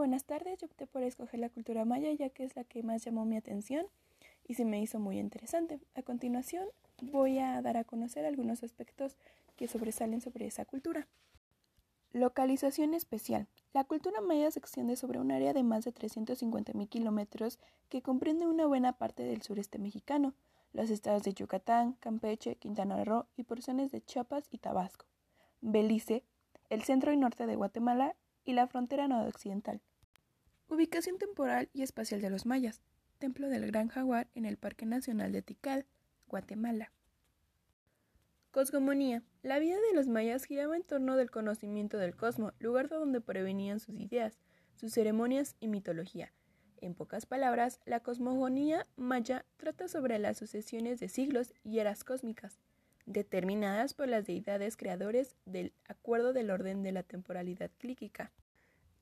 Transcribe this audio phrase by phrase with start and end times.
[0.00, 0.58] buenas tardes.
[0.58, 3.36] Yo opté por escoger la cultura maya ya que es la que más llamó mi
[3.36, 3.86] atención
[4.48, 5.78] y se me hizo muy interesante.
[5.94, 6.66] A continuación
[7.02, 9.18] voy a dar a conocer algunos aspectos
[9.56, 11.06] que sobresalen sobre esa cultura.
[12.14, 13.46] Localización especial.
[13.74, 17.58] La cultura maya se extiende sobre un área de más de 350.000 kilómetros
[17.90, 20.32] que comprende una buena parte del sureste mexicano,
[20.72, 25.04] los estados de Yucatán, Campeche, Quintana Roo y porciones de Chiapas y Tabasco,
[25.60, 26.24] Belice,
[26.70, 29.80] el centro y norte de Guatemala y la frontera noroccidental.
[30.68, 32.80] Ubicación temporal y espacial de los mayas.
[33.18, 35.86] Templo del Gran Jaguar en el Parque Nacional de Tikal,
[36.28, 36.92] Guatemala.
[38.50, 39.22] Cosmogonía.
[39.42, 43.78] La vida de los mayas giraba en torno del conocimiento del cosmos, lugar donde prevenían
[43.78, 44.38] sus ideas,
[44.74, 46.32] sus ceremonias y mitología.
[46.80, 52.58] En pocas palabras, la cosmogonía maya trata sobre las sucesiones de siglos y eras cósmicas,
[53.06, 58.32] determinadas por las deidades creadores del acuerdo del orden de la temporalidad clíquica.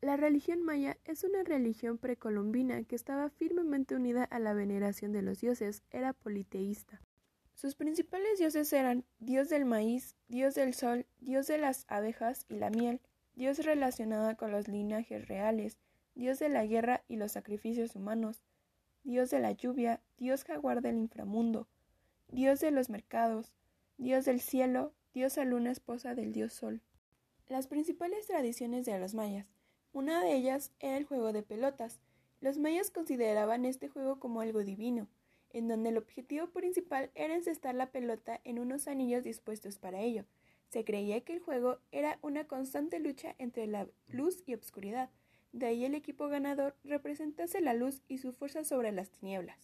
[0.00, 5.22] La religión maya es una religión precolombina que estaba firmemente unida a la veneración de
[5.22, 7.00] los dioses, era politeísta.
[7.54, 12.54] Sus principales dioses eran dios del maíz, dios del sol, dios de las abejas y
[12.54, 13.00] la miel,
[13.34, 15.78] dios relacionado con los linajes reales,
[16.14, 18.44] dios de la guerra y los sacrificios humanos,
[19.02, 21.66] dios de la lluvia, dios jaguar del inframundo,
[22.28, 23.52] dios de los mercados,
[23.98, 26.80] dios del cielo, diosa luna esposa del dios sol.
[27.48, 29.46] Las principales tradiciones de los mayas.
[29.92, 31.98] Una de ellas era el juego de pelotas.
[32.40, 35.08] Los mayas consideraban este juego como algo divino,
[35.50, 40.24] en donde el objetivo principal era encestar la pelota en unos anillos dispuestos para ello.
[40.68, 45.10] Se creía que el juego era una constante lucha entre la luz y obscuridad,
[45.50, 49.58] de ahí el equipo ganador representase la luz y su fuerza sobre las tinieblas.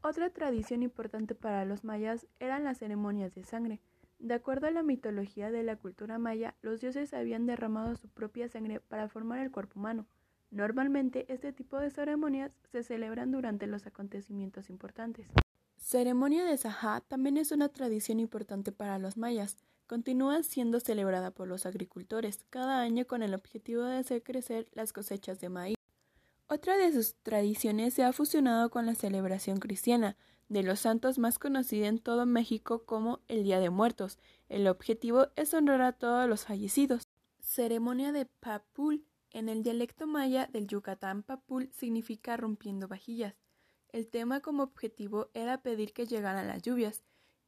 [0.00, 3.80] Otra tradición importante para los mayas eran las ceremonias de sangre.
[4.20, 8.48] De acuerdo a la mitología de la cultura maya, los dioses habían derramado su propia
[8.48, 10.06] sangre para formar el cuerpo humano.
[10.50, 15.26] Normalmente este tipo de ceremonias se celebran durante los acontecimientos importantes.
[15.76, 19.56] Ceremonia de Sajá también es una tradición importante para los mayas.
[19.86, 24.92] Continúa siendo celebrada por los agricultores cada año con el objetivo de hacer crecer las
[24.92, 25.77] cosechas de maíz.
[26.50, 30.16] Otra de sus tradiciones se ha fusionado con la celebración cristiana
[30.48, 34.18] de los santos más conocida en todo México como el Día de Muertos.
[34.48, 37.02] El objetivo es honrar a todos los fallecidos.
[37.38, 39.04] Ceremonia de Papul.
[39.30, 43.34] En el dialecto maya del Yucatán, Papul significa rompiendo vajillas.
[43.90, 47.02] El tema como objetivo era pedir que llegaran las lluvias,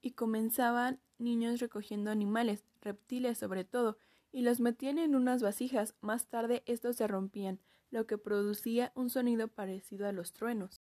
[0.00, 3.98] y comenzaban niños recogiendo animales, reptiles sobre todo,
[4.32, 5.94] y los metían en unas vasijas.
[6.00, 7.60] Más tarde estos se rompían
[7.96, 10.82] lo que producía un sonido parecido a los truenos.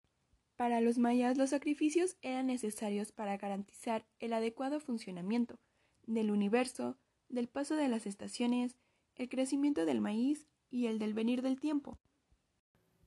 [0.55, 5.59] Para los mayas los sacrificios eran necesarios para garantizar el adecuado funcionamiento
[6.07, 8.77] del universo, del paso de las estaciones,
[9.15, 11.99] el crecimiento del maíz y el del venir del tiempo.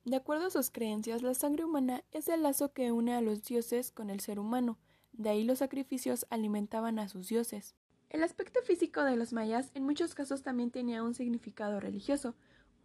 [0.03, 3.43] De acuerdo a sus creencias, la sangre humana es el lazo que une a los
[3.43, 4.77] dioses con el ser humano,
[5.13, 7.73] de ahí los sacrificios alimentaban a sus dioses.
[8.09, 12.35] El aspecto físico de los mayas en muchos casos también tenía un significado religioso,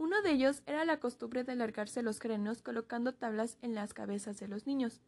[0.01, 4.41] uno de ellos era la costumbre de alargarse los cráneos colocando tablas en las cabezas
[4.41, 5.03] de los niños.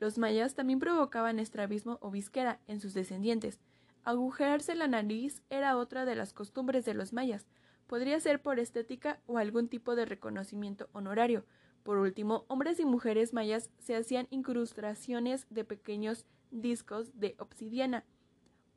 [0.00, 3.60] Los mayas también provocaban estrabismo o visquera en sus descendientes.
[4.04, 7.46] Agujerarse la nariz era otra de las costumbres de los mayas.
[7.86, 11.44] Podría ser por estética o algún tipo de reconocimiento honorario.
[11.82, 18.02] Por último, hombres y mujeres mayas se hacían incrustaciones de pequeños discos de obsidiana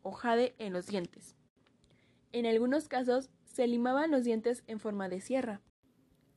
[0.02, 1.38] o jade en los dientes.
[2.34, 5.62] En algunos casos se limaban los dientes en forma de sierra.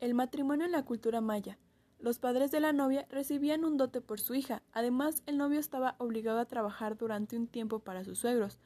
[0.00, 1.58] El matrimonio en la cultura maya.
[1.98, 4.62] Los padres de la novia recibían un dote por su hija.
[4.72, 8.58] Además, el novio estaba obligado a trabajar durante un tiempo para sus suegros.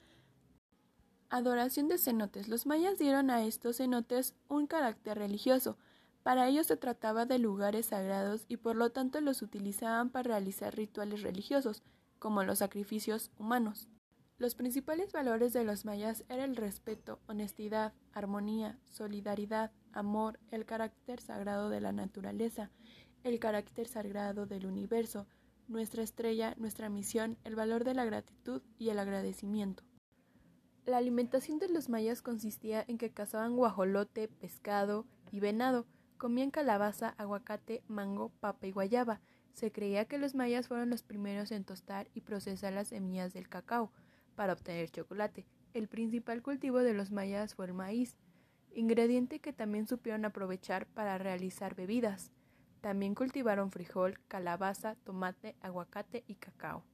[1.29, 2.49] Adoración de cenotes.
[2.49, 5.77] Los mayas dieron a estos cenotes un carácter religioso.
[6.23, 10.75] Para ellos se trataba de lugares sagrados y por lo tanto los utilizaban para realizar
[10.75, 11.83] rituales religiosos,
[12.19, 13.91] como los sacrificios humanos.
[14.39, 21.21] Los principales valores de los mayas eran el respeto, honestidad, armonía, solidaridad, amor, el carácter
[21.21, 22.71] sagrado de la naturaleza,
[23.25, 25.27] el carácter sagrado del universo,
[25.69, 29.85] nuestra estrella, nuestra misión, el valor de la gratitud y el agradecimiento.
[30.85, 35.87] La alimentación de los mayas consistía en que cazaban guajolote, pescado y venado,
[36.19, 39.23] comían calabaza, aguacate, mango, papa y guayaba.
[39.55, 43.49] Se creía que los mayas fueron los primeros en tostar y procesar las semillas del
[43.49, 43.91] cacao,
[44.37, 45.47] para obtener chocolate.
[45.75, 48.17] El principal cultivo de los mayas fue el maíz,
[48.75, 52.31] ingrediente que también supieron aprovechar para realizar bebidas.
[52.81, 56.85] También cultivaron frijol, calabaza, tomate, aguacate y cacao.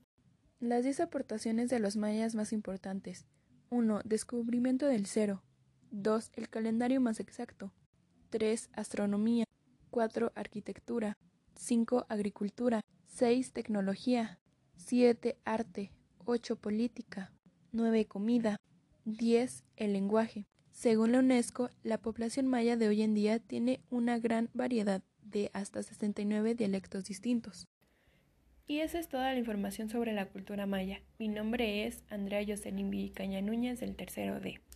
[0.61, 3.27] Las 10 aportaciones de los mayas más importantes.
[3.71, 4.01] 1.
[4.05, 5.43] Descubrimiento del cero.
[5.91, 6.31] 2.
[6.35, 7.73] El calendario más exacto.
[8.31, 8.71] 3.
[8.73, 9.45] Astronomía.
[9.91, 10.33] 4.
[10.35, 11.19] Arquitectura.
[11.57, 12.07] 5.
[12.09, 12.81] Agricultura.
[13.09, 13.53] 6.
[13.53, 14.39] Tecnología.
[14.77, 15.37] 7.
[15.45, 15.93] Arte.
[16.25, 16.57] 8.
[16.57, 17.33] Política.
[17.73, 18.07] 9.
[18.07, 18.57] Comida.
[19.05, 19.65] 10.
[19.77, 20.47] El lenguaje.
[20.71, 25.51] Según la UNESCO, la población maya de hoy en día tiene una gran variedad de
[25.53, 27.69] hasta 69 dialectos distintos.
[28.67, 31.03] Y esa es toda la información sobre la cultura maya.
[31.19, 34.63] Mi nombre es Andrea Jocelyn Villicaña Núñez del tercero D.